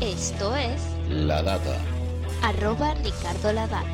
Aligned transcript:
Esto 0.00 0.56
es 0.56 0.80
La 1.10 1.42
Data. 1.42 1.78
arroba 2.42 2.94
Ricardo 2.94 3.52
La 3.52 3.66
Data. 3.66 3.84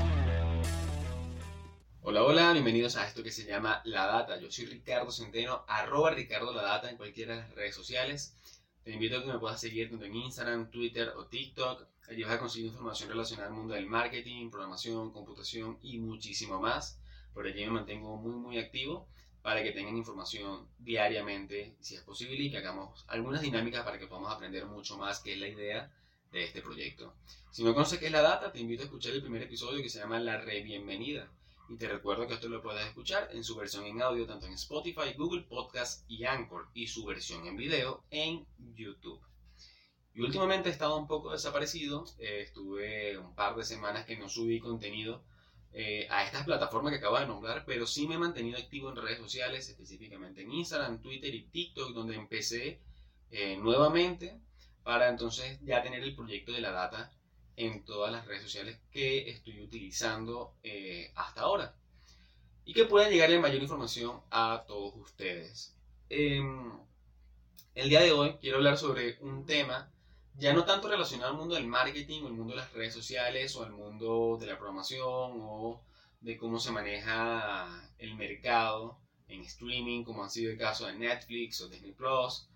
Hola, 2.02 2.22
hola, 2.22 2.52
bienvenidos 2.52 2.94
a 2.94 3.08
esto 3.08 3.24
que 3.24 3.32
se 3.32 3.44
llama 3.44 3.82
La 3.84 4.06
Data. 4.06 4.38
Yo 4.38 4.48
soy 4.48 4.66
Ricardo 4.66 5.10
Centeno, 5.10 5.64
arroba 5.66 6.12
Ricardo 6.12 6.52
La 6.52 6.62
Data 6.62 6.88
en 6.88 6.96
cualquiera 6.96 7.34
de 7.34 7.40
las 7.40 7.54
redes 7.56 7.74
sociales. 7.74 8.36
Te 8.84 8.92
invito 8.92 9.18
a 9.18 9.22
que 9.22 9.32
me 9.32 9.40
puedas 9.40 9.60
seguir 9.60 9.90
tanto 9.90 10.04
en 10.04 10.14
Instagram, 10.14 10.70
Twitter 10.70 11.08
o 11.16 11.26
TikTok. 11.26 11.88
Allí 12.08 12.22
vas 12.22 12.34
a 12.34 12.38
conseguir 12.38 12.68
información 12.68 13.08
relacionada 13.08 13.48
al 13.48 13.54
mundo 13.54 13.74
del 13.74 13.86
marketing, 13.86 14.48
programación, 14.48 15.12
computación 15.12 15.76
y 15.82 15.98
muchísimo 15.98 16.60
más. 16.60 17.00
Por 17.34 17.48
allí 17.48 17.64
me 17.64 17.72
mantengo 17.72 18.16
muy, 18.16 18.36
muy 18.36 18.58
activo 18.58 19.08
para 19.46 19.62
que 19.62 19.70
tengan 19.70 19.96
información 19.96 20.66
diariamente, 20.76 21.76
si 21.78 21.94
es 21.94 22.02
posible, 22.02 22.34
y 22.34 22.50
que 22.50 22.56
hagamos 22.56 23.04
algunas 23.06 23.42
dinámicas 23.42 23.84
para 23.84 23.96
que 23.96 24.08
podamos 24.08 24.32
aprender 24.32 24.66
mucho 24.66 24.98
más, 24.98 25.20
que 25.20 25.34
es 25.34 25.38
la 25.38 25.46
idea 25.46 25.88
de 26.32 26.42
este 26.42 26.62
proyecto. 26.62 27.14
Si 27.52 27.62
no 27.62 27.72
conoces 27.72 28.00
qué 28.00 28.06
es 28.06 28.12
la 28.12 28.22
data, 28.22 28.50
te 28.50 28.58
invito 28.58 28.82
a 28.82 28.86
escuchar 28.86 29.12
el 29.12 29.22
primer 29.22 29.42
episodio 29.42 29.80
que 29.84 29.88
se 29.88 30.00
llama 30.00 30.18
La 30.18 30.40
Re-Bienvenida. 30.40 31.30
Y 31.68 31.76
te 31.76 31.86
recuerdo 31.86 32.26
que 32.26 32.34
esto 32.34 32.48
lo 32.48 32.60
puedes 32.60 32.84
escuchar 32.88 33.28
en 33.30 33.44
su 33.44 33.54
versión 33.54 33.84
en 33.84 34.02
audio 34.02 34.26
tanto 34.26 34.46
en 34.46 34.54
Spotify, 34.54 35.14
Google 35.16 35.42
Podcast 35.42 36.10
y 36.10 36.24
Anchor 36.24 36.66
y 36.74 36.88
su 36.88 37.04
versión 37.04 37.46
en 37.46 37.56
video 37.56 38.02
en 38.10 38.44
YouTube. 38.74 39.20
Y 40.12 40.22
últimamente 40.22 40.70
he 40.70 40.72
estado 40.72 40.96
un 40.96 41.06
poco 41.06 41.30
desaparecido, 41.30 42.04
eh, 42.18 42.40
estuve 42.40 43.16
un 43.16 43.32
par 43.36 43.54
de 43.54 43.62
semanas 43.62 44.06
que 44.06 44.16
no 44.16 44.28
subí 44.28 44.58
contenido 44.58 45.22
eh, 45.78 46.06
a 46.08 46.24
estas 46.24 46.44
plataformas 46.44 46.90
que 46.90 47.00
acabo 47.00 47.18
de 47.18 47.26
nombrar, 47.26 47.66
pero 47.66 47.86
sí 47.86 48.08
me 48.08 48.14
he 48.14 48.18
mantenido 48.18 48.56
activo 48.56 48.88
en 48.88 48.96
redes 48.96 49.18
sociales, 49.18 49.68
específicamente 49.68 50.40
en 50.40 50.50
Instagram, 50.50 51.02
Twitter 51.02 51.34
y 51.34 51.42
TikTok, 51.48 51.92
donde 51.92 52.16
empecé 52.16 52.80
eh, 53.30 53.58
nuevamente 53.58 54.40
para 54.82 55.10
entonces 55.10 55.60
ya 55.60 55.82
tener 55.82 56.02
el 56.02 56.16
proyecto 56.16 56.52
de 56.52 56.62
la 56.62 56.70
data 56.70 57.12
en 57.56 57.84
todas 57.84 58.10
las 58.10 58.24
redes 58.24 58.44
sociales 58.44 58.80
que 58.90 59.28
estoy 59.28 59.60
utilizando 59.60 60.54
eh, 60.62 61.12
hasta 61.14 61.42
ahora 61.42 61.74
y 62.64 62.72
que 62.72 62.86
puedan 62.86 63.10
llegarle 63.10 63.38
mayor 63.38 63.60
información 63.60 64.22
a 64.30 64.64
todos 64.66 64.94
ustedes. 64.96 65.76
Em, 66.08 66.72
el 67.74 67.90
día 67.90 68.00
de 68.00 68.12
hoy 68.12 68.38
quiero 68.40 68.56
hablar 68.56 68.78
sobre 68.78 69.18
un 69.20 69.44
tema 69.44 69.92
ya 70.38 70.52
no 70.52 70.64
tanto 70.64 70.88
relacionado 70.88 71.32
al 71.32 71.38
mundo 71.38 71.54
del 71.54 71.66
marketing 71.66 72.22
o 72.22 72.28
el 72.28 72.34
mundo 72.34 72.54
de 72.54 72.60
las 72.60 72.72
redes 72.72 72.94
sociales 72.94 73.56
o 73.56 73.64
al 73.64 73.72
mundo 73.72 74.36
de 74.40 74.46
la 74.46 74.58
programación 74.58 75.32
o 75.40 75.82
de 76.20 76.36
cómo 76.36 76.58
se 76.60 76.72
maneja 76.72 77.90
el 77.98 78.14
mercado 78.16 78.98
en 79.28 79.42
streaming, 79.42 80.04
como 80.04 80.24
ha 80.24 80.28
sido 80.30 80.50
el 80.52 80.58
caso 80.58 80.86
de 80.86 80.94
Netflix 80.94 81.60
o 81.60 81.68
Disney 81.68 81.92
Plus, 81.92 82.48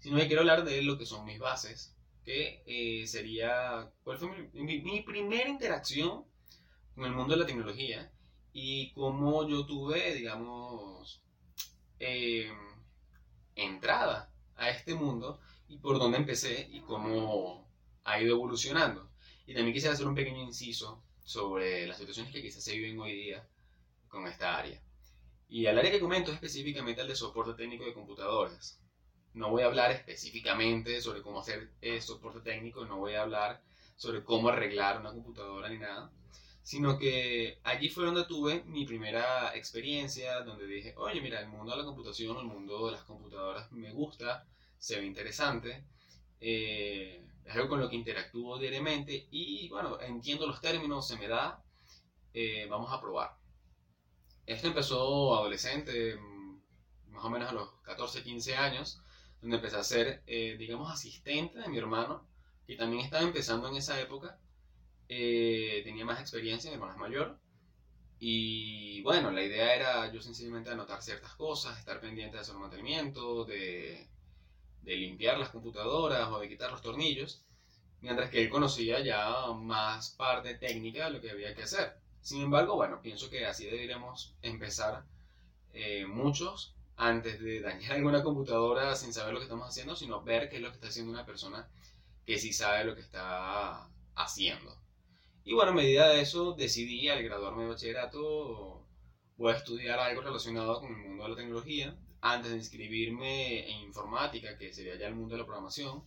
sino 0.00 0.16
que 0.18 0.26
quiero 0.26 0.40
hablar 0.42 0.64
de 0.64 0.82
lo 0.82 0.98
que 0.98 1.06
son 1.06 1.24
mis 1.24 1.38
bases, 1.38 1.94
que 2.24 2.62
eh, 2.66 3.06
sería 3.06 3.90
cuál 4.04 4.18
fue 4.18 4.28
mi, 4.52 4.62
mi- 4.62 4.80
mi 4.82 5.00
primera 5.02 5.48
interacción 5.48 6.24
con 6.94 7.04
el 7.04 7.12
mundo 7.12 7.34
de 7.34 7.40
la 7.40 7.46
tecnología 7.46 8.10
y 8.52 8.92
cómo 8.92 9.48
yo 9.48 9.64
tuve, 9.66 10.14
digamos, 10.14 11.22
eh, 11.98 12.50
entrada 13.54 14.30
a 14.56 14.70
este 14.70 14.94
mundo 14.94 15.40
y 15.70 15.78
por 15.78 16.00
dónde 16.00 16.18
empecé 16.18 16.68
y 16.72 16.80
cómo 16.80 17.64
ha 18.02 18.20
ido 18.20 18.34
evolucionando. 18.34 19.08
Y 19.46 19.54
también 19.54 19.72
quisiera 19.72 19.94
hacer 19.94 20.06
un 20.06 20.16
pequeño 20.16 20.42
inciso 20.42 21.00
sobre 21.22 21.86
las 21.86 21.96
situaciones 21.96 22.32
que 22.32 22.42
quizás 22.42 22.64
se 22.64 22.76
viven 22.76 22.98
hoy 22.98 23.12
día 23.12 23.48
con 24.08 24.26
esta 24.26 24.58
área. 24.58 24.82
Y 25.48 25.66
el 25.66 25.78
área 25.78 25.92
que 25.92 26.00
comento 26.00 26.30
es 26.30 26.34
específicamente 26.34 27.02
el 27.02 27.08
de 27.08 27.14
soporte 27.14 27.54
técnico 27.54 27.84
de 27.84 27.94
computadoras. 27.94 28.80
No 29.32 29.50
voy 29.50 29.62
a 29.62 29.66
hablar 29.66 29.92
específicamente 29.92 31.00
sobre 31.00 31.22
cómo 31.22 31.38
hacer 31.38 31.70
eh, 31.80 32.00
soporte 32.00 32.40
técnico, 32.40 32.84
no 32.84 32.98
voy 32.98 33.14
a 33.14 33.22
hablar 33.22 33.62
sobre 33.94 34.24
cómo 34.24 34.48
arreglar 34.48 34.98
una 34.98 35.12
computadora 35.12 35.68
ni 35.68 35.78
nada, 35.78 36.10
sino 36.62 36.98
que 36.98 37.60
allí 37.62 37.88
fue 37.90 38.06
donde 38.06 38.24
tuve 38.24 38.64
mi 38.64 38.86
primera 38.86 39.54
experiencia, 39.54 40.40
donde 40.40 40.66
dije, 40.66 40.94
oye, 40.96 41.20
mira, 41.20 41.40
el 41.40 41.48
mundo 41.48 41.70
de 41.70 41.78
la 41.78 41.84
computación, 41.84 42.38
el 42.38 42.46
mundo 42.46 42.86
de 42.86 42.92
las 42.92 43.04
computadoras 43.04 43.70
me 43.70 43.92
gusta, 43.92 44.48
se 44.80 44.98
ve 44.98 45.06
interesante, 45.06 45.84
eh, 46.40 47.24
es 47.44 47.54
algo 47.54 47.68
con 47.68 47.80
lo 47.80 47.88
que 47.88 47.96
interactúo 47.96 48.58
diariamente 48.58 49.28
y 49.30 49.68
bueno, 49.68 50.00
entiendo 50.00 50.46
los 50.46 50.60
términos, 50.60 51.06
se 51.06 51.16
me 51.16 51.28
da, 51.28 51.62
eh, 52.34 52.66
vamos 52.68 52.92
a 52.92 53.00
probar. 53.00 53.36
Esto 54.46 54.68
empezó 54.68 55.36
adolescente, 55.36 56.16
mm, 56.16 56.62
más 57.12 57.24
o 57.24 57.30
menos 57.30 57.50
a 57.50 57.52
los 57.52 57.70
14, 57.82 58.22
15 58.22 58.56
años, 58.56 59.02
donde 59.40 59.56
empecé 59.56 59.76
a 59.76 59.84
ser, 59.84 60.22
eh, 60.26 60.56
digamos, 60.58 60.90
asistente 60.92 61.58
de 61.58 61.68
mi 61.68 61.78
hermano, 61.78 62.26
que 62.66 62.76
también 62.76 63.04
estaba 63.04 63.22
empezando 63.22 63.68
en 63.68 63.76
esa 63.76 64.00
época. 64.00 64.38
Eh, 65.08 65.82
tenía 65.84 66.04
más 66.04 66.20
experiencia, 66.20 66.70
mi 66.70 66.74
hermano 66.74 66.92
es 66.92 66.98
mayor. 66.98 67.38
Y 68.18 69.02
bueno, 69.02 69.30
la 69.30 69.42
idea 69.42 69.74
era 69.74 70.12
yo 70.12 70.20
sencillamente 70.20 70.70
anotar 70.70 71.02
ciertas 71.02 71.34
cosas, 71.34 71.78
estar 71.78 72.00
pendiente 72.00 72.38
de 72.38 72.50
un 72.52 72.60
mantenimiento, 72.60 73.44
de, 73.44 74.08
de 74.82 74.96
limpiar 74.96 75.38
las 75.38 75.50
computadoras 75.50 76.28
o 76.28 76.38
de 76.38 76.48
quitar 76.48 76.70
los 76.70 76.82
tornillos, 76.82 77.42
mientras 78.00 78.30
que 78.30 78.42
él 78.42 78.48
conocía 78.48 79.00
ya 79.00 79.46
más 79.52 80.10
parte 80.10 80.54
técnica 80.54 81.06
de 81.06 81.10
lo 81.12 81.20
que 81.20 81.30
había 81.30 81.54
que 81.54 81.62
hacer. 81.62 81.94
Sin 82.22 82.42
embargo, 82.42 82.76
bueno, 82.76 83.00
pienso 83.00 83.30
que 83.30 83.46
así 83.46 83.64
deberíamos 83.64 84.34
empezar 84.42 85.04
eh, 85.72 86.06
muchos 86.06 86.74
antes 86.96 87.40
de 87.40 87.60
dañar 87.60 87.92
alguna 87.96 88.22
computadora 88.22 88.94
sin 88.94 89.12
saber 89.12 89.32
lo 89.32 89.40
que 89.40 89.44
estamos 89.44 89.68
haciendo, 89.68 89.96
sino 89.96 90.22
ver 90.22 90.48
qué 90.48 90.56
es 90.56 90.62
lo 90.62 90.68
que 90.68 90.74
está 90.76 90.88
haciendo 90.88 91.12
una 91.12 91.26
persona 91.26 91.68
que 92.26 92.38
sí 92.38 92.52
sabe 92.52 92.84
lo 92.84 92.94
que 92.94 93.00
está 93.00 93.88
haciendo. 94.14 94.76
Y 95.44 95.54
bueno, 95.54 95.72
a 95.72 95.74
medida 95.74 96.08
de 96.08 96.20
eso 96.20 96.52
decidí 96.52 97.08
al 97.08 97.22
graduarme 97.22 97.62
de 97.62 97.70
bachillerato 97.70 98.86
voy 99.36 99.52
a 99.52 99.56
estudiar 99.56 99.98
algo 99.98 100.20
relacionado 100.20 100.80
con 100.80 100.90
el 100.90 100.98
mundo 100.98 101.24
de 101.24 101.30
la 101.30 101.36
tecnología. 101.36 101.96
Antes 102.22 102.50
de 102.50 102.58
inscribirme 102.58 103.70
en 103.70 103.78
informática, 103.80 104.58
que 104.58 104.72
sería 104.72 104.96
ya 104.96 105.06
el 105.06 105.14
mundo 105.14 105.34
de 105.34 105.40
la 105.40 105.46
programación, 105.46 106.04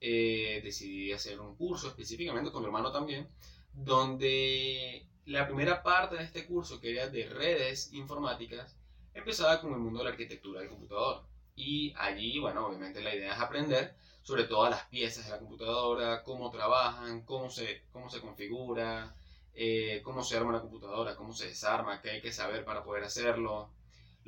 eh, 0.00 0.60
decidí 0.62 1.12
hacer 1.12 1.40
un 1.40 1.56
curso 1.56 1.88
específicamente 1.88 2.50
con 2.50 2.62
mi 2.62 2.66
hermano 2.66 2.92
también, 2.92 3.28
donde 3.72 5.06
la 5.26 5.46
primera 5.46 5.82
parte 5.82 6.16
de 6.16 6.24
este 6.24 6.46
curso, 6.46 6.80
que 6.80 6.92
era 6.92 7.08
de 7.08 7.28
redes 7.28 7.92
informáticas, 7.92 8.76
empezaba 9.14 9.60
con 9.60 9.72
el 9.72 9.78
mundo 9.78 9.98
de 9.98 10.04
la 10.06 10.10
arquitectura 10.10 10.60
del 10.60 10.70
computador. 10.70 11.24
Y 11.54 11.92
allí, 11.96 12.38
bueno, 12.38 12.66
obviamente 12.66 13.00
la 13.00 13.14
idea 13.14 13.34
es 13.34 13.40
aprender 13.40 13.94
sobre 14.22 14.44
todas 14.44 14.70
las 14.70 14.84
piezas 14.86 15.24
de 15.24 15.30
la 15.32 15.38
computadora, 15.38 16.22
cómo 16.22 16.50
trabajan, 16.50 17.22
cómo 17.22 17.50
se, 17.50 17.82
cómo 17.92 18.08
se 18.10 18.20
configura, 18.20 19.14
eh, 19.54 20.02
cómo 20.04 20.22
se 20.22 20.36
arma 20.36 20.50
una 20.50 20.60
computadora, 20.60 21.16
cómo 21.16 21.32
se 21.32 21.46
desarma, 21.48 22.00
qué 22.00 22.10
hay 22.10 22.20
que 22.20 22.32
saber 22.32 22.64
para 22.64 22.84
poder 22.84 23.04
hacerlo, 23.04 23.70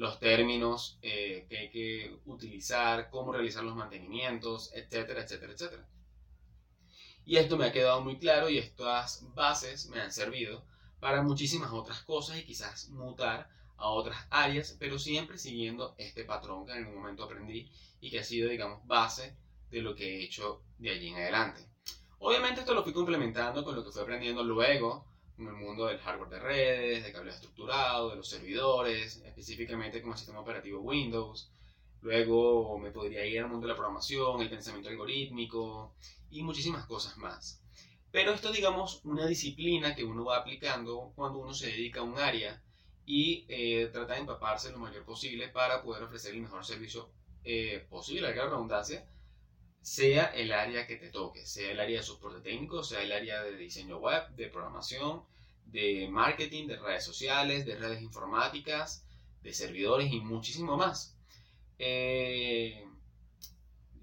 los 0.00 0.18
términos 0.18 0.98
eh, 1.02 1.44
que 1.46 1.58
hay 1.58 1.70
que 1.70 2.18
utilizar, 2.24 3.10
cómo 3.10 3.34
realizar 3.34 3.62
los 3.62 3.76
mantenimientos, 3.76 4.72
etcétera, 4.72 5.24
etcétera, 5.24 5.52
etcétera. 5.52 5.86
Y 7.26 7.36
esto 7.36 7.58
me 7.58 7.66
ha 7.66 7.72
quedado 7.72 8.00
muy 8.00 8.16
claro 8.16 8.48
y 8.48 8.56
estas 8.56 9.22
bases 9.34 9.90
me 9.90 10.00
han 10.00 10.10
servido 10.10 10.64
para 11.00 11.20
muchísimas 11.22 11.70
otras 11.72 12.00
cosas 12.00 12.38
y 12.38 12.46
quizás 12.46 12.88
mutar 12.88 13.50
a 13.76 13.88
otras 13.90 14.26
áreas, 14.30 14.74
pero 14.78 14.98
siempre 14.98 15.36
siguiendo 15.36 15.94
este 15.98 16.24
patrón 16.24 16.64
que 16.64 16.72
en 16.72 16.78
algún 16.78 16.94
momento 16.94 17.24
aprendí 17.24 17.70
y 18.00 18.10
que 18.10 18.20
ha 18.20 18.24
sido, 18.24 18.48
digamos, 18.48 18.86
base 18.86 19.36
de 19.70 19.82
lo 19.82 19.94
que 19.94 20.16
he 20.16 20.24
hecho 20.24 20.62
de 20.78 20.92
allí 20.92 21.08
en 21.08 21.16
adelante. 21.16 21.68
Obviamente 22.20 22.60
esto 22.60 22.72
lo 22.72 22.84
fui 22.84 22.94
complementando 22.94 23.62
con 23.62 23.76
lo 23.76 23.84
que 23.84 23.92
fui 23.92 24.00
aprendiendo 24.00 24.42
luego 24.44 25.04
en 25.40 25.48
el 25.48 25.54
mundo 25.54 25.86
del 25.86 25.98
hardware 25.98 26.28
de 26.28 26.38
redes, 26.38 27.04
de 27.04 27.12
cable 27.12 27.30
estructurado, 27.30 28.10
de 28.10 28.16
los 28.16 28.28
servidores, 28.28 29.22
específicamente 29.24 30.02
con 30.02 30.12
el 30.12 30.18
sistema 30.18 30.40
operativo 30.40 30.80
Windows. 30.80 31.50
Luego 32.02 32.78
me 32.78 32.90
podría 32.90 33.24
ir 33.26 33.40
al 33.40 33.48
mundo 33.48 33.66
de 33.66 33.72
la 33.72 33.76
programación, 33.76 34.40
el 34.40 34.50
pensamiento 34.50 34.88
algorítmico 34.88 35.94
y 36.30 36.42
muchísimas 36.42 36.86
cosas 36.86 37.16
más. 37.16 37.62
Pero 38.10 38.32
esto, 38.32 38.52
digamos, 38.52 39.00
una 39.04 39.26
disciplina 39.26 39.94
que 39.94 40.04
uno 40.04 40.24
va 40.24 40.38
aplicando 40.38 41.12
cuando 41.14 41.38
uno 41.38 41.54
se 41.54 41.68
dedica 41.68 42.00
a 42.00 42.04
un 42.04 42.18
área 42.18 42.60
y 43.06 43.46
eh, 43.48 43.88
trata 43.92 44.14
de 44.14 44.20
empaparse 44.20 44.70
lo 44.70 44.78
mayor 44.78 45.04
posible 45.04 45.48
para 45.48 45.82
poder 45.82 46.02
ofrecer 46.02 46.34
el 46.34 46.42
mejor 46.42 46.64
servicio 46.64 47.10
eh, 47.44 47.86
posible, 47.88 48.28
a 48.28 48.34
la 48.34 48.44
redundancia, 48.44 49.06
sea 49.82 50.26
el 50.26 50.52
área 50.52 50.86
que 50.86 50.96
te 50.96 51.08
toque, 51.08 51.46
sea 51.46 51.70
el 51.72 51.80
área 51.80 51.98
de 51.98 52.02
soporte 52.02 52.40
técnico, 52.40 52.82
sea 52.84 53.02
el 53.02 53.12
área 53.12 53.42
de 53.42 53.56
diseño 53.56 53.98
web, 53.98 54.28
de 54.36 54.48
programación, 54.48 55.22
de 55.72 56.08
marketing, 56.10 56.66
de 56.66 56.78
redes 56.78 57.04
sociales, 57.04 57.66
de 57.66 57.76
redes 57.76 58.02
informáticas, 58.02 59.04
de 59.42 59.52
servidores 59.52 60.12
y 60.12 60.20
muchísimo 60.20 60.76
más. 60.76 61.16
Eh, 61.78 62.84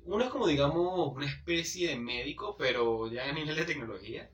uno 0.06 0.24
es 0.24 0.30
como, 0.30 0.48
digamos, 0.48 1.14
una 1.16 1.26
especie 1.26 1.90
de 1.90 1.98
médico, 1.98 2.56
pero 2.58 3.12
ya 3.12 3.30
a 3.30 3.32
nivel 3.34 3.56
de 3.56 3.66
tecnología, 3.66 4.30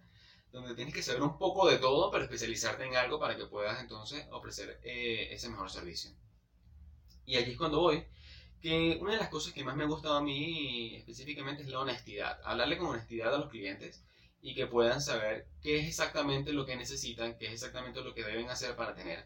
donde 0.52 0.76
tienes 0.76 0.94
que 0.94 1.02
saber 1.02 1.24
un 1.24 1.38
poco 1.38 1.68
de 1.68 1.78
todo 1.78 2.12
para 2.12 2.26
especializarte 2.26 2.86
en 2.86 2.96
algo 2.96 3.20
para 3.20 3.36
que 3.36 3.48
puedas 3.48 3.82
entonces 3.82 4.26
ofrecer 4.32 4.80
eh, 4.84 5.30
ese 5.32 5.50
mejor 5.50 5.72
servicio. 5.72 6.12
Y 7.26 7.38
aquí 7.38 7.52
es 7.52 7.58
cuando 7.58 7.80
voy, 7.80 8.04
que 8.62 8.98
una 9.02 9.14
de 9.14 9.20
las 9.20 9.30
cosas 9.30 9.54
que 9.54 9.64
más 9.64 9.76
me 9.76 9.84
ha 9.84 9.88
gustado 9.88 10.16
a 10.16 10.22
mí 10.22 10.96
específicamente 10.96 11.64
es 11.64 11.70
la 11.70 11.80
honestidad. 11.80 12.40
Hablarle 12.46 12.78
con 12.78 12.88
honestidad 12.88 13.34
a 13.34 13.40
los 13.40 13.50
clientes 13.50 14.04
y 14.44 14.54
que 14.54 14.68
puedan 14.68 15.02
saber 15.02 15.48
qué 15.62 15.80
es 15.80 15.88
exactamente 15.88 16.52
lo 16.52 16.66
que 16.66 16.76
necesitan, 16.76 17.38
qué 17.38 17.48
es 17.48 17.54
exactamente 17.54 18.02
lo 18.02 18.14
que 18.14 18.26
deben 18.26 18.50
hacer 18.50 18.76
para 18.76 18.94
tener 18.94 19.26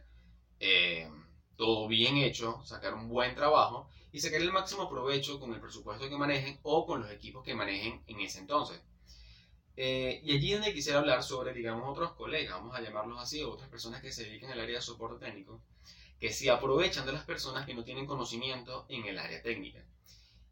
eh, 0.60 1.10
todo 1.56 1.88
bien 1.88 2.18
hecho, 2.18 2.62
sacar 2.64 2.94
un 2.94 3.10
buen 3.10 3.34
trabajo 3.34 3.90
y 4.12 4.20
sacar 4.20 4.42
el 4.42 4.54
máximo 4.54 4.88
provecho 4.88 5.40
con 5.40 5.52
el 5.54 5.60
presupuesto 5.60 6.08
que 6.08 6.16
manejen 6.16 6.60
o 6.62 6.86
con 6.86 7.02
los 7.02 7.10
equipos 7.12 7.44
que 7.44 7.56
manejen 7.56 8.04
en 8.06 8.20
ese 8.20 8.40
entonces. 8.40 8.80
Eh, 9.76 10.22
y 10.24 10.36
allí 10.36 10.54
donde 10.54 10.74
quisiera 10.74 11.00
hablar 11.00 11.24
sobre, 11.24 11.52
digamos, 11.52 11.90
otros 11.90 12.12
colegas, 12.14 12.54
vamos 12.54 12.76
a 12.76 12.82
llamarlos 12.82 13.20
así, 13.20 13.42
otras 13.42 13.70
personas 13.70 14.02
que 14.04 14.12
se 14.12 14.24
dedican 14.24 14.52
al 14.52 14.60
área 14.60 14.76
de 14.76 14.82
soporte 14.84 15.26
técnico, 15.26 15.62
que 16.20 16.32
se 16.32 16.52
aprovechan 16.52 17.08
de 17.08 17.14
las 17.14 17.24
personas 17.24 17.66
que 17.66 17.74
no 17.74 17.84
tienen 17.84 18.06
conocimiento 18.06 18.86
en 18.88 19.06
el 19.06 19.18
área 19.18 19.42
técnica. 19.42 19.84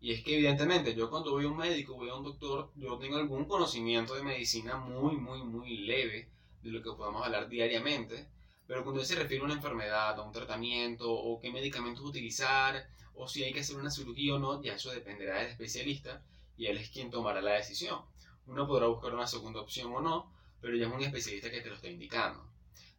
Y 0.06 0.12
es 0.12 0.24
que 0.24 0.36
evidentemente 0.36 0.94
yo 0.94 1.10
cuando 1.10 1.32
voy 1.32 1.46
a 1.46 1.48
un 1.48 1.58
médico, 1.58 1.96
voy 1.96 2.10
a 2.10 2.14
un 2.14 2.24
doctor, 2.24 2.72
yo 2.76 2.96
tengo 3.00 3.18
algún 3.18 3.46
conocimiento 3.46 4.14
de 4.14 4.22
medicina 4.22 4.78
muy, 4.78 5.18
muy, 5.18 5.42
muy 5.42 5.78
leve 5.78 6.30
de 6.62 6.70
lo 6.70 6.84
que 6.84 6.92
podemos 6.92 7.26
hablar 7.26 7.50
diariamente, 7.50 8.28
pero 8.68 8.84
cuando 8.84 9.04
se 9.04 9.16
refiere 9.16 9.42
a 9.42 9.46
una 9.46 9.56
enfermedad, 9.56 10.20
a 10.20 10.22
un 10.22 10.32
tratamiento, 10.32 11.12
o 11.12 11.40
qué 11.40 11.52
medicamentos 11.52 12.06
utilizar, 12.06 12.88
o 13.16 13.28
si 13.28 13.44
hay 13.44 13.52
que 13.52 13.62
hacer 13.62 13.78
una 13.78 13.90
cirugía 13.90 14.36
o 14.36 14.38
no, 14.38 14.62
ya 14.62 14.76
eso 14.76 14.92
dependerá 14.92 15.40
del 15.40 15.48
especialista 15.48 16.22
y 16.56 16.68
él 16.68 16.78
es 16.78 16.92
quien 16.92 17.10
tomará 17.10 17.42
la 17.42 17.54
decisión. 17.54 18.00
Uno 18.46 18.68
podrá 18.68 18.86
buscar 18.86 19.12
una 19.12 19.26
segunda 19.26 19.62
opción 19.62 19.92
o 19.92 20.02
no, 20.02 20.32
pero 20.62 20.78
ya 20.78 20.86
es 20.86 20.94
un 20.94 21.02
especialista 21.02 21.50
que 21.50 21.62
te 21.62 21.70
lo 21.70 21.78
está 21.78 21.90
indicando. 21.90 22.48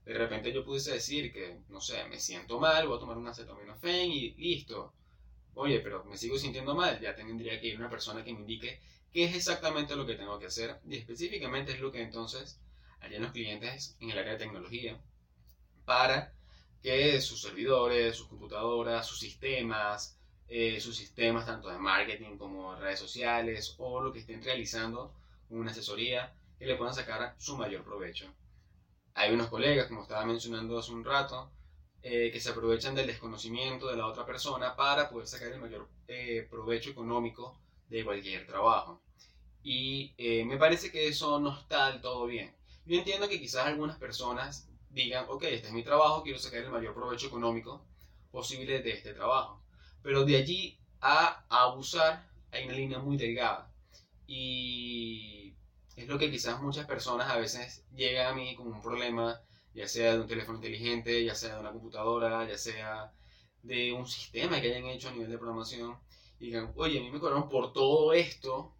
De 0.04 0.12
repente 0.12 0.52
yo 0.52 0.64
pudiese 0.64 0.94
decir 0.94 1.32
que, 1.32 1.60
no 1.68 1.80
sé, 1.80 2.04
me 2.08 2.18
siento 2.18 2.58
mal, 2.58 2.88
voy 2.88 2.96
a 2.96 3.00
tomar 3.00 3.16
un 3.16 3.28
acetaminofén 3.28 4.10
y 4.10 4.30
listo. 4.34 4.92
Oye, 5.58 5.80
pero 5.80 6.04
me 6.04 6.18
sigo 6.18 6.36
sintiendo 6.36 6.74
mal, 6.74 7.00
ya 7.00 7.14
tendría 7.14 7.58
que 7.58 7.68
ir 7.68 7.78
una 7.78 7.88
persona 7.88 8.22
que 8.22 8.30
me 8.30 8.40
indique 8.40 8.78
qué 9.10 9.24
es 9.24 9.34
exactamente 9.34 9.96
lo 9.96 10.04
que 10.04 10.14
tengo 10.14 10.38
que 10.38 10.46
hacer 10.46 10.78
y 10.86 10.96
específicamente 10.96 11.72
es 11.72 11.80
lo 11.80 11.90
que 11.90 12.02
entonces 12.02 12.60
harían 13.00 13.22
los 13.22 13.32
clientes 13.32 13.96
en 14.00 14.10
el 14.10 14.18
área 14.18 14.32
de 14.32 14.38
tecnología 14.38 15.00
para 15.86 16.34
que 16.82 17.18
sus 17.22 17.40
servidores, 17.40 18.16
sus 18.16 18.28
computadoras, 18.28 19.06
sus 19.06 19.18
sistemas, 19.18 20.18
eh, 20.46 20.78
sus 20.78 20.94
sistemas 20.94 21.46
tanto 21.46 21.70
de 21.70 21.78
marketing 21.78 22.36
como 22.36 22.74
de 22.74 22.80
redes 22.82 22.98
sociales 23.00 23.76
o 23.78 24.02
lo 24.02 24.12
que 24.12 24.18
estén 24.18 24.42
realizando 24.42 25.14
una 25.48 25.70
asesoría 25.70 26.34
que 26.58 26.66
le 26.66 26.76
puedan 26.76 26.94
sacar 26.94 27.34
su 27.38 27.56
mayor 27.56 27.82
provecho. 27.82 28.30
Hay 29.14 29.32
unos 29.32 29.48
colegas, 29.48 29.86
como 29.86 30.02
estaba 30.02 30.26
mencionando 30.26 30.78
hace 30.78 30.92
un 30.92 31.02
rato, 31.02 31.50
eh, 32.02 32.30
que 32.32 32.40
se 32.40 32.50
aprovechan 32.50 32.94
del 32.94 33.06
desconocimiento 33.06 33.88
de 33.88 33.96
la 33.96 34.06
otra 34.06 34.24
persona 34.24 34.76
para 34.76 35.10
poder 35.10 35.26
sacar 35.26 35.52
el 35.52 35.60
mayor 35.60 35.88
eh, 36.08 36.46
provecho 36.50 36.90
económico 36.90 37.58
de 37.88 38.04
cualquier 38.04 38.46
trabajo. 38.46 39.02
Y 39.62 40.14
eh, 40.18 40.44
me 40.44 40.56
parece 40.56 40.92
que 40.92 41.08
eso 41.08 41.40
no 41.40 41.58
está 41.58 41.90
del 41.90 42.00
todo 42.00 42.26
bien. 42.26 42.54
Yo 42.84 42.96
entiendo 42.96 43.28
que 43.28 43.40
quizás 43.40 43.66
algunas 43.66 43.98
personas 43.98 44.68
digan, 44.90 45.26
ok, 45.28 45.42
este 45.44 45.68
es 45.68 45.72
mi 45.72 45.82
trabajo, 45.82 46.22
quiero 46.22 46.38
sacar 46.38 46.60
el 46.60 46.70
mayor 46.70 46.94
provecho 46.94 47.26
económico 47.26 47.84
posible 48.30 48.80
de 48.80 48.92
este 48.92 49.12
trabajo. 49.12 49.62
Pero 50.02 50.24
de 50.24 50.36
allí 50.36 50.78
a 51.00 51.44
abusar 51.48 52.28
hay 52.52 52.64
una 52.64 52.74
línea 52.74 52.98
muy 52.98 53.16
delgada. 53.16 53.72
Y 54.26 55.54
es 55.96 56.06
lo 56.06 56.18
que 56.18 56.30
quizás 56.30 56.60
muchas 56.60 56.86
personas 56.86 57.30
a 57.30 57.38
veces 57.38 57.84
llegan 57.94 58.26
a 58.32 58.34
mí 58.34 58.54
con 58.54 58.68
un 58.68 58.80
problema, 58.80 59.40
ya 59.76 59.86
sea 59.86 60.14
de 60.14 60.20
un 60.20 60.26
teléfono 60.26 60.56
inteligente, 60.56 61.22
ya 61.22 61.34
sea 61.34 61.54
de 61.54 61.60
una 61.60 61.70
computadora, 61.70 62.48
ya 62.48 62.56
sea 62.56 63.12
de 63.62 63.92
un 63.92 64.06
sistema 64.06 64.58
que 64.60 64.74
hayan 64.74 64.86
hecho 64.86 65.08
a 65.08 65.12
nivel 65.12 65.30
de 65.30 65.36
programación, 65.36 65.98
y 66.40 66.46
digan, 66.46 66.72
oye, 66.76 66.98
a 66.98 67.02
mí 67.02 67.10
me 67.10 67.20
cobraron 67.20 67.48
por 67.50 67.74
todo 67.74 68.14
esto, 68.14 68.74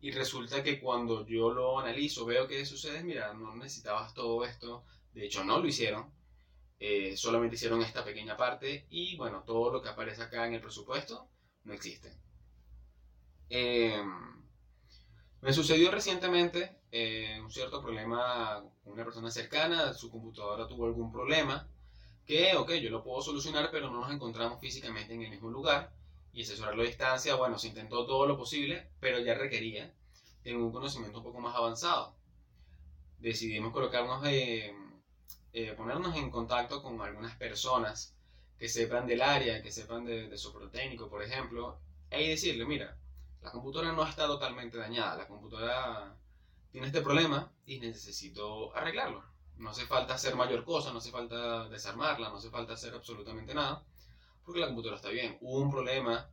y 0.00 0.10
resulta 0.10 0.62
que 0.62 0.80
cuando 0.80 1.26
yo 1.26 1.50
lo 1.50 1.78
analizo, 1.78 2.24
veo 2.24 2.48
que 2.48 2.64
sucede, 2.64 3.04
mira, 3.04 3.34
no 3.34 3.54
necesitabas 3.56 4.14
todo 4.14 4.44
esto, 4.46 4.84
de 5.12 5.26
hecho 5.26 5.44
no 5.44 5.58
lo 5.58 5.68
hicieron, 5.68 6.10
eh, 6.80 7.14
solamente 7.16 7.56
hicieron 7.56 7.82
esta 7.82 8.02
pequeña 8.02 8.34
parte, 8.36 8.86
y 8.88 9.16
bueno, 9.16 9.42
todo 9.44 9.70
lo 9.70 9.82
que 9.82 9.90
aparece 9.90 10.22
acá 10.22 10.46
en 10.46 10.54
el 10.54 10.62
presupuesto 10.62 11.28
no 11.64 11.74
existe. 11.74 12.16
Eh, 13.50 14.02
me 15.40 15.52
sucedió 15.52 15.90
recientemente 15.90 16.76
eh, 16.90 17.40
un 17.42 17.50
cierto 17.50 17.82
problema 17.82 18.62
con 18.82 18.94
una 18.94 19.04
persona 19.04 19.30
cercana, 19.30 19.94
su 19.94 20.10
computadora 20.10 20.66
tuvo 20.66 20.86
algún 20.86 21.12
problema, 21.12 21.68
que, 22.26 22.56
ok, 22.56 22.72
yo 22.72 22.90
lo 22.90 23.02
puedo 23.02 23.22
solucionar, 23.22 23.70
pero 23.70 23.90
no 23.90 24.00
nos 24.00 24.12
encontramos 24.12 24.60
físicamente 24.60 25.14
en 25.14 25.22
el 25.22 25.30
mismo 25.30 25.50
lugar, 25.50 25.92
y 26.32 26.42
asesorarlo 26.42 26.82
a 26.82 26.86
distancia, 26.86 27.34
bueno, 27.34 27.58
se 27.58 27.68
intentó 27.68 28.06
todo 28.06 28.26
lo 28.26 28.36
posible, 28.36 28.88
pero 29.00 29.18
ya 29.18 29.34
requería 29.34 29.92
de 30.44 30.56
un 30.56 30.70
conocimiento 30.70 31.18
un 31.18 31.24
poco 31.24 31.40
más 31.40 31.56
avanzado. 31.56 32.14
Decidimos 33.18 33.72
colocarnos, 33.72 34.24
eh, 34.26 34.72
eh, 35.52 35.72
ponernos 35.72 36.16
en 36.16 36.30
contacto 36.30 36.82
con 36.82 37.00
algunas 37.00 37.34
personas 37.36 38.14
que 38.58 38.68
sepan 38.68 39.06
del 39.06 39.22
área, 39.22 39.62
que 39.62 39.72
sepan 39.72 40.04
de, 40.04 40.28
de 40.28 40.38
soporte 40.38 40.78
técnico, 40.78 41.08
por 41.08 41.22
ejemplo, 41.22 41.78
y 42.10 42.28
decirle, 42.28 42.64
mira, 42.64 42.96
la 43.42 43.50
computadora 43.50 43.92
no 43.92 44.04
está 44.04 44.26
totalmente 44.26 44.78
dañada, 44.78 45.16
la 45.16 45.28
computadora 45.28 46.14
tiene 46.70 46.88
este 46.88 47.02
problema 47.02 47.50
y 47.66 47.78
necesito 47.80 48.74
arreglarlo. 48.76 49.24
No 49.56 49.70
hace 49.70 49.86
falta 49.86 50.14
hacer 50.14 50.36
mayor 50.36 50.64
cosa, 50.64 50.92
no 50.92 50.98
hace 50.98 51.10
falta 51.10 51.68
desarmarla, 51.68 52.28
no 52.28 52.36
hace 52.36 52.50
falta 52.50 52.74
hacer 52.74 52.94
absolutamente 52.94 53.54
nada, 53.54 53.82
porque 54.44 54.60
la 54.60 54.66
computadora 54.66 54.96
está 54.96 55.10
bien. 55.10 55.36
Hubo 55.40 55.60
un 55.60 55.70
problema 55.70 56.28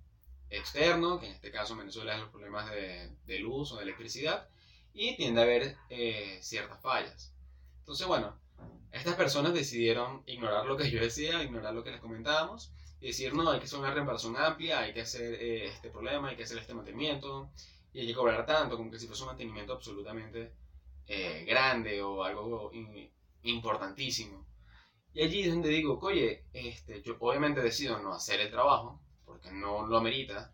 externo, 0.49 1.19
que 1.19 1.27
en 1.27 1.33
este 1.33 1.51
caso 1.51 1.73
en 1.73 1.79
Venezuela 1.79 2.13
es 2.13 2.21
los 2.21 2.29
problemas 2.29 2.69
de, 2.69 3.39
luz 3.39 3.71
o 3.71 3.77
de 3.77 3.83
electricidad, 3.83 4.47
y 4.93 5.15
tiende 5.17 5.41
a 5.41 5.43
haber 5.43 5.77
eh, 5.89 6.39
ciertas 6.41 6.81
fallas. 6.81 7.33
Entonces, 7.79 8.07
bueno, 8.07 8.37
estas 8.91 9.15
personas 9.15 9.53
decidieron 9.53 10.23
ignorar 10.25 10.65
lo 10.65 10.77
que 10.77 10.89
yo 10.89 11.01
decía, 11.01 11.43
ignorar 11.43 11.73
lo 11.73 11.83
que 11.83 11.91
les 11.91 11.99
comentábamos, 11.99 12.71
y 13.05 13.09
decir, 13.09 13.35
no, 13.35 13.51
hay 13.51 13.59
que 13.59 13.65
hacer 13.65 13.77
una 13.77 13.93
reparación 13.93 14.35
amplia, 14.35 14.79
hay 14.79 14.91
que 14.91 15.01
hacer 15.01 15.35
eh, 15.35 15.65
este 15.65 15.91
problema, 15.91 16.29
hay 16.29 16.35
que 16.35 16.41
hacer 16.41 16.57
este 16.57 16.73
mantenimiento, 16.73 17.51
y 17.93 17.99
hay 17.99 18.07
que 18.07 18.15
cobrar 18.15 18.47
tanto, 18.47 18.77
como 18.77 18.89
que 18.89 18.97
si 18.97 19.05
fuese 19.05 19.21
un 19.21 19.27
mantenimiento 19.27 19.73
absolutamente 19.73 20.53
eh, 21.05 21.45
grande 21.47 22.01
o 22.01 22.23
algo 22.23 22.71
importantísimo. 23.43 24.47
Y 25.13 25.21
allí 25.21 25.43
es 25.43 25.51
donde 25.51 25.69
digo, 25.69 25.99
oye, 26.01 26.45
este, 26.51 27.03
yo 27.03 27.15
obviamente 27.19 27.61
decido 27.61 27.99
no 27.99 28.11
hacer 28.11 28.39
el 28.39 28.49
trabajo, 28.49 28.99
porque 29.23 29.51
no 29.51 29.85
lo 29.85 29.97
amerita, 29.97 30.51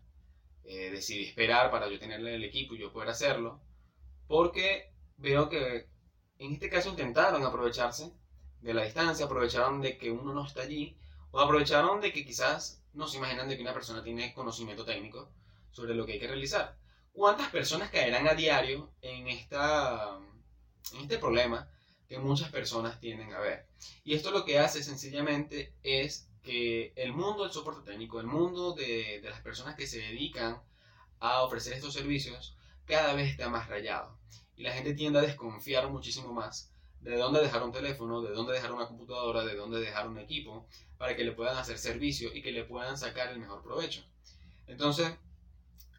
eh, 0.64 0.90
decidí 0.90 1.24
esperar 1.24 1.70
para 1.70 1.88
yo 1.88 1.98
tenerle 1.98 2.34
el 2.34 2.44
equipo 2.44 2.74
y 2.74 2.80
yo 2.80 2.92
poder 2.92 3.08
hacerlo, 3.08 3.62
porque 4.26 4.92
veo 5.16 5.48
que 5.48 5.88
en 6.36 6.52
este 6.52 6.68
caso 6.68 6.90
intentaron 6.90 7.42
aprovecharse 7.46 8.12
de 8.60 8.74
la 8.74 8.84
distancia, 8.84 9.24
aprovecharon 9.24 9.80
de 9.80 9.96
que 9.96 10.10
uno 10.10 10.34
no 10.34 10.44
está 10.44 10.60
allí 10.60 10.98
o 11.32 11.40
aprovecharon 11.40 12.00
de 12.00 12.12
que 12.12 12.24
quizás 12.24 12.82
no 12.92 13.08
se 13.08 13.16
imaginan 13.16 13.48
de 13.48 13.56
que 13.56 13.62
una 13.62 13.72
persona 13.74 14.02
tiene 14.02 14.32
conocimiento 14.34 14.84
técnico 14.84 15.30
sobre 15.70 15.94
lo 15.94 16.06
que 16.06 16.12
hay 16.12 16.20
que 16.20 16.28
realizar. 16.28 16.76
¿Cuántas 17.12 17.50
personas 17.50 17.90
caerán 17.90 18.28
a 18.28 18.34
diario 18.34 18.90
en, 19.00 19.28
esta, 19.28 20.18
en 20.92 21.00
este 21.00 21.18
problema 21.18 21.68
que 22.08 22.18
muchas 22.18 22.50
personas 22.50 23.00
tienden 23.00 23.32
a 23.32 23.40
ver? 23.40 23.66
Y 24.04 24.14
esto 24.14 24.30
lo 24.30 24.44
que 24.44 24.58
hace 24.58 24.82
sencillamente 24.82 25.74
es 25.82 26.28
que 26.42 26.92
el 26.96 27.12
mundo 27.12 27.44
del 27.44 27.52
soporte 27.52 27.90
técnico, 27.90 28.20
el 28.20 28.26
mundo 28.26 28.72
de, 28.72 29.20
de 29.22 29.30
las 29.30 29.40
personas 29.40 29.74
que 29.74 29.86
se 29.86 29.98
dedican 29.98 30.60
a 31.20 31.42
ofrecer 31.42 31.74
estos 31.74 31.94
servicios, 31.94 32.56
cada 32.84 33.14
vez 33.14 33.30
está 33.30 33.48
más 33.48 33.68
rayado. 33.68 34.18
Y 34.56 34.62
la 34.64 34.72
gente 34.72 34.94
tiende 34.94 35.18
a 35.18 35.22
desconfiar 35.22 35.88
muchísimo 35.88 36.32
más 36.32 36.71
de 37.02 37.16
dónde 37.16 37.40
dejar 37.40 37.62
un 37.62 37.72
teléfono, 37.72 38.22
de 38.22 38.32
dónde 38.32 38.52
dejar 38.52 38.72
una 38.72 38.86
computadora, 38.86 39.44
de 39.44 39.56
dónde 39.56 39.80
dejar 39.80 40.08
un 40.08 40.18
equipo, 40.18 40.66
para 40.98 41.16
que 41.16 41.24
le 41.24 41.32
puedan 41.32 41.56
hacer 41.56 41.78
servicio 41.78 42.30
y 42.32 42.42
que 42.42 42.52
le 42.52 42.64
puedan 42.64 42.96
sacar 42.96 43.32
el 43.32 43.40
mejor 43.40 43.62
provecho. 43.62 44.02
Entonces, 44.68 45.12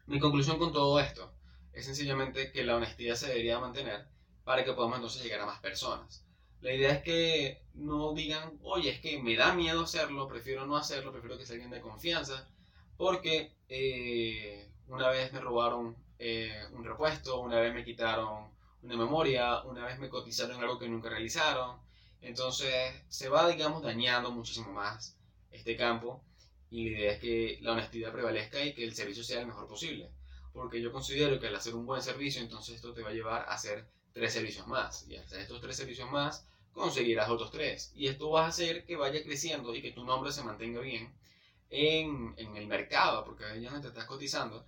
mi 0.06 0.18
conclusión 0.18 0.58
con 0.58 0.72
todo 0.72 0.98
esto 0.98 1.30
es 1.72 1.84
sencillamente 1.84 2.50
que 2.52 2.64
la 2.64 2.76
honestidad 2.76 3.16
se 3.16 3.28
debería 3.28 3.58
mantener 3.58 4.06
para 4.44 4.64
que 4.64 4.72
podamos 4.72 4.96
entonces 4.96 5.22
llegar 5.22 5.40
a 5.40 5.46
más 5.46 5.60
personas. 5.60 6.24
La 6.62 6.72
idea 6.72 6.92
es 6.92 7.02
que 7.02 7.62
no 7.74 8.14
digan, 8.14 8.58
oye, 8.62 8.90
es 8.90 9.00
que 9.00 9.22
me 9.22 9.36
da 9.36 9.54
miedo 9.54 9.82
hacerlo, 9.82 10.26
prefiero 10.26 10.66
no 10.66 10.76
hacerlo, 10.76 11.12
prefiero 11.12 11.36
que 11.36 11.44
sea 11.44 11.54
alguien 11.54 11.70
de 11.70 11.82
confianza, 11.82 12.48
porque 12.96 13.52
eh, 13.68 14.70
una 14.88 15.10
vez 15.10 15.32
me 15.34 15.40
robaron 15.40 15.96
eh, 16.18 16.62
un 16.72 16.84
repuesto, 16.84 17.40
una 17.40 17.60
vez 17.60 17.74
me 17.74 17.84
quitaron 17.84 18.53
una 18.84 18.96
memoria, 18.96 19.62
una 19.62 19.86
vez 19.86 19.98
me 19.98 20.10
cotizaron 20.10 20.60
algo 20.60 20.78
que 20.78 20.88
nunca 20.88 21.08
realizaron. 21.08 21.78
Entonces 22.20 22.94
se 23.08 23.28
va, 23.28 23.48
digamos, 23.48 23.82
dañando 23.82 24.30
muchísimo 24.30 24.72
más 24.72 25.16
este 25.50 25.76
campo 25.76 26.22
y 26.70 26.90
la 26.90 26.98
idea 26.98 27.12
es 27.12 27.20
que 27.20 27.58
la 27.62 27.72
honestidad 27.72 28.12
prevalezca 28.12 28.62
y 28.64 28.74
que 28.74 28.84
el 28.84 28.94
servicio 28.94 29.24
sea 29.24 29.40
el 29.40 29.46
mejor 29.46 29.66
posible. 29.66 30.10
Porque 30.52 30.80
yo 30.80 30.92
considero 30.92 31.40
que 31.40 31.48
al 31.48 31.56
hacer 31.56 31.74
un 31.74 31.86
buen 31.86 32.02
servicio, 32.02 32.42
entonces 32.42 32.76
esto 32.76 32.92
te 32.92 33.02
va 33.02 33.10
a 33.10 33.14
llevar 33.14 33.42
a 33.42 33.54
hacer 33.54 33.86
tres 34.12 34.32
servicios 34.32 34.66
más. 34.66 35.06
Y 35.08 35.16
al 35.16 35.24
hacer 35.24 35.40
estos 35.40 35.60
tres 35.60 35.76
servicios 35.76 36.10
más, 36.10 36.46
conseguirás 36.72 37.28
otros 37.30 37.50
tres. 37.50 37.92
Y 37.94 38.08
esto 38.08 38.30
va 38.30 38.44
a 38.44 38.48
hacer 38.48 38.84
que 38.84 38.96
vaya 38.96 39.22
creciendo 39.22 39.74
y 39.74 39.82
que 39.82 39.92
tu 39.92 40.04
nombre 40.04 40.30
se 40.32 40.44
mantenga 40.44 40.80
bien 40.80 41.12
en, 41.70 42.34
en 42.36 42.56
el 42.56 42.66
mercado, 42.66 43.24
porque 43.24 43.44
ya 43.60 43.70
no 43.70 43.80
te 43.80 43.88
estás 43.88 44.04
cotizando, 44.04 44.64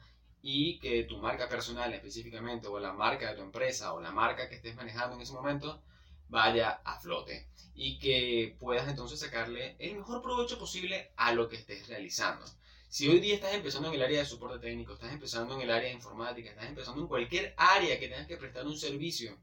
y 0.49 0.79
que 0.79 1.03
tu 1.03 1.19
marca 1.19 1.49
personal 1.49 1.93
específicamente, 1.93 2.69
o 2.69 2.79
la 2.79 2.93
marca 2.93 3.29
de 3.29 3.35
tu 3.35 3.43
empresa, 3.43 3.93
o 3.95 4.01
la 4.01 4.13
marca 4.13 4.49
que 4.49 4.55
estés 4.55 4.77
manejando 4.77 5.17
en 5.17 5.23
ese 5.23 5.33
momento, 5.33 5.83
vaya 6.29 6.83
a 6.85 7.01
flote 7.01 7.49
y 7.75 7.99
que 7.99 8.57
puedas 8.61 8.89
entonces 8.89 9.19
sacarle 9.19 9.75
el 9.81 9.97
mejor 9.97 10.23
provecho 10.23 10.57
posible 10.57 11.11
a 11.17 11.33
lo 11.33 11.49
que 11.49 11.57
estés 11.57 11.89
realizando. 11.89 12.47
Si 12.89 13.09
hoy 13.09 13.19
día 13.19 13.35
estás 13.35 13.55
empezando 13.55 13.89
en 13.89 13.95
el 13.95 14.03
área 14.05 14.21
de 14.21 14.25
soporte 14.25 14.61
técnico, 14.61 14.93
estás 14.93 15.13
empezando 15.13 15.57
en 15.57 15.63
el 15.63 15.71
área 15.73 15.89
de 15.89 15.97
informática, 15.97 16.51
estás 16.51 16.69
empezando 16.69 17.03
en 17.03 17.09
cualquier 17.09 17.53
área 17.57 17.99
que 17.99 18.07
tengas 18.07 18.29
que 18.29 18.37
prestar 18.37 18.65
un 18.69 18.79
servicio 18.79 19.37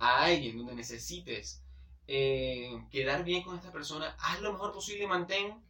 a 0.00 0.24
alguien 0.24 0.58
donde 0.58 0.74
necesites 0.74 1.62
eh, 2.08 2.72
quedar 2.90 3.22
bien 3.22 3.44
con 3.44 3.54
esta 3.54 3.70
persona, 3.70 4.16
haz 4.18 4.40
lo 4.40 4.52
mejor 4.52 4.72
posible 4.72 5.04
y 5.04 5.06
mantén 5.06 5.62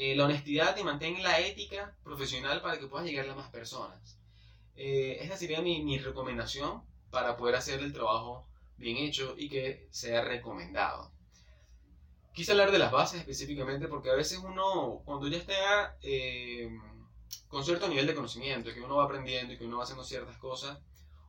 eh, 0.00 0.14
la 0.14 0.26
honestidad 0.26 0.76
y 0.76 0.84
mantén 0.84 1.20
la 1.24 1.40
ética 1.40 1.92
profesional 2.04 2.62
para 2.62 2.78
que 2.78 2.86
puedas 2.86 3.04
llegar 3.04 3.28
a 3.28 3.34
más 3.34 3.50
personas. 3.50 4.16
Eh, 4.76 5.18
esa 5.20 5.36
sería 5.36 5.60
mi, 5.60 5.82
mi 5.82 5.98
recomendación 5.98 6.84
para 7.10 7.36
poder 7.36 7.56
hacer 7.56 7.80
el 7.80 7.92
trabajo 7.92 8.46
bien 8.76 8.96
hecho 8.98 9.34
y 9.36 9.48
que 9.48 9.88
sea 9.90 10.22
recomendado. 10.22 11.10
Quise 12.32 12.52
hablar 12.52 12.70
de 12.70 12.78
las 12.78 12.92
bases 12.92 13.18
específicamente 13.18 13.88
porque 13.88 14.10
a 14.10 14.14
veces 14.14 14.38
uno, 14.38 15.02
cuando 15.04 15.26
ya 15.26 15.38
está 15.38 15.98
eh, 16.00 16.70
con 17.48 17.64
cierto 17.64 17.88
nivel 17.88 18.06
de 18.06 18.14
conocimiento, 18.14 18.72
que 18.72 18.80
uno 18.80 18.98
va 18.98 19.04
aprendiendo 19.04 19.52
y 19.52 19.58
que 19.58 19.64
uno 19.64 19.78
va 19.78 19.82
haciendo 19.82 20.04
ciertas 20.04 20.36
cosas, 20.36 20.78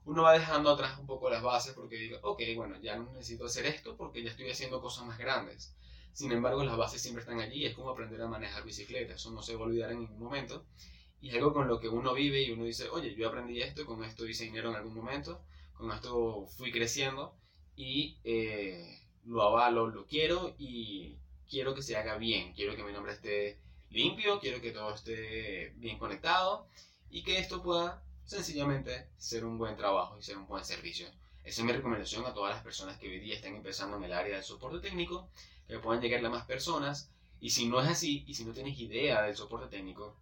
uno 0.06 0.22
va 0.22 0.34
dejando 0.34 0.70
atrás 0.70 1.00
un 1.00 1.08
poco 1.08 1.28
las 1.32 1.42
bases 1.42 1.74
porque 1.74 1.96
diga, 1.96 2.20
ok, 2.22 2.44
bueno, 2.56 2.80
ya 2.84 2.98
no 2.98 3.12
necesito 3.14 3.46
hacer 3.46 3.66
esto 3.66 3.98
porque 3.98 4.22
ya 4.22 4.30
estoy 4.30 4.52
haciendo 4.52 4.80
cosas 4.80 5.08
más 5.08 5.18
grandes. 5.18 5.76
Sin 6.14 6.32
embargo, 6.32 6.64
las 6.64 6.78
bases 6.78 7.02
siempre 7.02 7.22
están 7.22 7.40
allí, 7.40 7.66
es 7.66 7.74
como 7.76 7.90
aprender 7.90 8.22
a 8.22 8.28
manejar 8.28 8.64
bicicleta, 8.64 9.14
eso 9.14 9.32
no 9.32 9.42
se 9.42 9.56
va 9.56 9.62
a 9.62 9.66
olvidar 9.66 9.92
en 9.92 10.00
ningún 10.00 10.20
momento. 10.20 10.66
Y 11.22 11.32
algo 11.32 11.54
con 11.54 11.68
lo 11.68 11.80
que 11.80 11.90
uno 11.90 12.14
vive 12.14 12.42
y 12.42 12.52
uno 12.52 12.66
dice, 12.66 12.90
oye, 12.90 13.16
yo 13.16 13.28
aprendí 13.28 13.62
esto, 13.62 13.86
con 13.86 14.04
esto 14.04 14.26
hice 14.28 14.46
dinero 14.46 14.70
en 14.70 14.76
algún 14.76 14.96
momento, 14.96 15.42
con 15.74 15.92
esto 15.92 16.48
fui 16.58 16.72
creciendo 16.72 17.36
y 17.76 18.18
eh, 18.24 19.00
lo 19.26 19.44
avalo, 19.44 19.88
lo 19.88 20.06
quiero 20.06 20.56
y 20.58 21.18
quiero 21.50 21.74
que 21.76 21.82
se 21.82 21.98
haga 21.98 22.18
bien, 22.18 22.54
quiero 22.54 22.76
que 22.76 22.84
mi 22.84 22.94
nombre 22.94 23.14
esté 23.14 23.58
limpio, 23.90 24.40
quiero 24.40 24.62
que 24.62 24.72
todo 24.72 24.94
esté 24.94 25.74
bien 25.78 25.98
conectado 25.98 26.68
y 27.10 27.24
que 27.24 27.40
esto 27.40 27.62
pueda 27.64 28.04
sencillamente 28.26 29.08
ser 29.18 29.44
un 29.46 29.58
buen 29.58 29.76
trabajo 29.76 30.18
y 30.20 30.24
ser 30.24 30.38
un 30.38 30.48
buen 30.48 30.64
servicio. 30.64 31.08
Esa 31.44 31.62
es 31.62 31.66
mi 31.66 31.72
recomendación 31.72 32.26
a 32.26 32.34
todas 32.34 32.54
las 32.54 32.64
personas 32.64 32.98
que 32.98 33.08
hoy 33.08 33.20
día 33.20 33.36
están 33.36 33.56
empezando 33.56 33.98
en 33.98 34.04
el 34.04 34.14
área 34.14 34.36
del 34.36 34.44
soporte 34.44 34.80
técnico, 34.80 35.30
que 35.68 35.80
puedan 35.80 36.02
llegar 36.02 36.24
a 36.26 36.30
más 36.30 36.46
personas. 36.46 37.12
Y 37.40 37.52
si 37.52 37.68
no 37.68 37.82
es 37.82 37.88
así, 37.88 38.24
y 38.28 38.34
si 38.34 38.46
no 38.46 38.54
tienes 38.54 38.78
idea 38.80 39.24
del 39.24 39.36
soporte 39.36 39.68
técnico, 39.68 40.16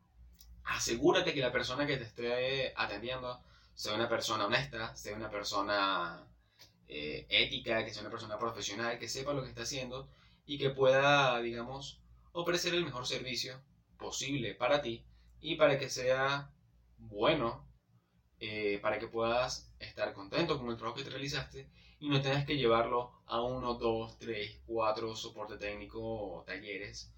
asegúrate 0.64 1.34
que 1.34 1.42
la 1.42 1.52
persona 1.52 1.88
que 1.88 1.98
te 1.98 2.04
esté 2.04 2.74
atendiendo 2.76 3.42
sea 3.74 3.96
una 3.96 4.10
persona 4.10 4.46
honesta, 4.46 4.96
sea 4.96 5.16
una 5.16 5.30
persona 5.30 6.24
eh, 6.88 7.26
ética, 7.30 7.84
que 7.84 7.94
sea 7.94 8.02
una 8.02 8.12
persona 8.12 8.38
profesional, 8.38 9.00
que 9.00 9.10
sepa 9.10 9.34
lo 9.34 9.44
que 9.44 9.50
está 9.50 9.64
haciendo 9.64 10.08
y 10.46 10.58
que 10.58 10.70
pueda, 10.70 11.40
digamos, 11.42 12.00
ofrecer 12.32 12.74
el 12.74 12.86
mejor 12.86 13.06
servicio 13.06 13.60
posible 13.98 14.54
para 14.56 14.82
ti 14.82 15.04
y 15.42 15.56
para 15.56 15.78
que 15.78 15.90
sea 15.90 16.52
bueno, 16.98 17.66
eh, 18.40 18.80
para 18.82 19.00
que 19.00 19.08
puedas 19.08 19.72
estar 19.80 20.14
contento 20.14 20.60
con 20.60 20.70
el 20.70 20.78
trabajo 20.78 20.98
que 20.98 21.04
te 21.04 21.10
realizaste 21.10 21.68
y 22.00 22.10
no 22.10 22.22
tengas 22.22 22.46
que 22.46 22.58
llevarlo 22.58 23.12
a 23.26 23.42
uno, 23.42 23.74
dos, 23.74 24.18
tres, 24.20 24.60
cuatro 24.66 25.16
soporte 25.16 25.58
técnico 25.58 26.00
o 26.00 26.44
talleres 26.44 27.12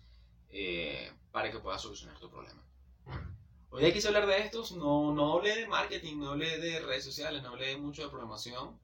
eh, 0.50 1.12
para 1.32 1.52
que 1.52 1.60
puedas 1.60 1.82
solucionar 1.82 2.18
tu 2.20 2.30
problema. 2.30 2.64
Hoy 3.72 3.86
hay 3.86 3.94
quise 3.94 4.08
hablar 4.08 4.26
de 4.26 4.40
estos, 4.40 4.72
no, 4.72 5.14
no 5.14 5.34
hablé 5.34 5.56
de 5.56 5.68
marketing, 5.68 6.18
no 6.18 6.32
hablé 6.32 6.58
de 6.58 6.80
redes 6.80 7.04
sociales, 7.04 7.44
no 7.44 7.50
hablé 7.50 7.78
mucho 7.78 8.02
de 8.02 8.10
programación, 8.10 8.80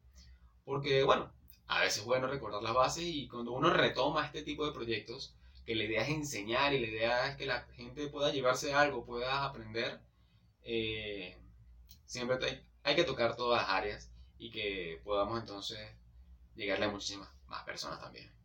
porque 0.64 1.04
bueno, 1.04 1.32
a 1.68 1.82
veces 1.82 2.00
es 2.00 2.06
bueno 2.06 2.28
recordar 2.28 2.62
las 2.62 2.74
bases 2.74 3.04
y 3.04 3.28
cuando 3.28 3.54
uno 3.54 3.72
retoma 3.72 4.26
este 4.26 4.44
tipo 4.44 4.66
de 4.66 4.74
proyectos, 4.74 5.34
que 5.66 5.74
la 5.74 5.86
idea 5.86 6.04
es 6.04 6.10
enseñar 6.10 6.74
y 6.74 6.80
la 6.80 6.88
idea 6.88 7.28
es 7.28 7.38
que 7.38 7.48
la 7.48 7.62
gente 7.76 8.08
pueda 8.08 8.32
llevarse 8.32 8.74
algo, 8.74 9.06
pueda 9.06 9.44
aprender, 9.44 10.00
eh, 10.64 11.36
siempre 12.06 12.38
hay, 12.46 12.66
hay, 12.84 12.96
que 12.96 13.04
tocar 13.04 13.36
todas 13.36 13.62
las 13.62 13.70
áreas 13.70 14.12
y 14.38 14.52
que 14.52 15.02
podamos 15.04 15.40
entonces 15.40 15.80
llegarle 16.56 16.86
a 16.86 16.90
muchísimas 16.90 17.30
más 17.48 17.64
personas 17.64 18.00
también. 18.00 18.36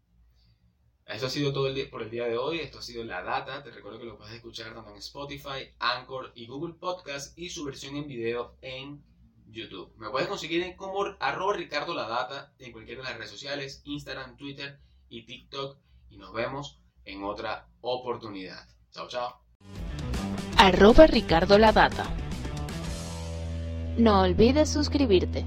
Esto 1.06 1.26
ha 1.26 1.30
sido 1.30 1.52
todo 1.52 1.66
el 1.66 1.74
día, 1.74 1.90
por 1.90 2.02
el 2.02 2.10
día 2.10 2.26
de 2.26 2.38
hoy. 2.38 2.60
Esto 2.60 2.78
ha 2.78 2.82
sido 2.82 3.02
La 3.02 3.22
Data. 3.22 3.64
Te 3.64 3.72
recuerdo 3.72 3.98
que 3.98 4.04
lo 4.04 4.16
puedes 4.16 4.34
escuchar 4.34 4.72
tanto 4.72 4.90
en 4.90 4.96
Spotify, 4.98 5.72
Anchor 5.80 6.30
y 6.36 6.46
Google 6.46 6.74
Podcast 6.74 7.36
y 7.36 7.50
su 7.50 7.64
versión 7.64 7.96
en 7.96 8.06
video 8.06 8.56
en 8.62 9.02
YouTube. 9.48 9.92
Me 9.96 10.08
puedes 10.08 10.28
conseguir 10.28 10.76
como 10.76 11.04
arroba 11.18 11.54
Ricardo 11.54 11.94
La 11.94 12.06
Data 12.06 12.52
en 12.60 12.70
cualquiera 12.70 13.02
de 13.02 13.08
las 13.08 13.16
redes 13.16 13.30
sociales, 13.30 13.82
Instagram, 13.84 14.36
Twitter 14.36 14.78
y 15.08 15.26
TikTok. 15.26 15.78
Y 16.10 16.18
nos 16.18 16.32
vemos 16.32 16.80
en 17.04 17.24
otra 17.24 17.68
oportunidad. 17.80 18.68
Chao, 18.92 19.08
chao. 19.08 19.40
Arroba 20.58 21.08
Ricardo 21.08 21.58
La 21.58 21.72
Data. 21.72 22.29
No 23.98 24.22
olvides 24.22 24.68
suscribirte. 24.68 25.44